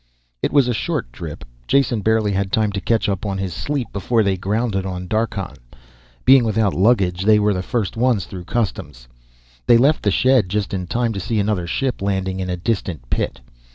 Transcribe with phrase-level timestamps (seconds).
[0.41, 1.43] It was a short trip.
[1.67, 5.57] Jason barely had time to catch up on his sleep before they grounded on Darkhan.
[6.25, 9.07] Being without luggage they were the first ones through customs.
[9.67, 13.11] They left the shed just in time to see another ship landing in a distant
[13.11, 13.41] pit.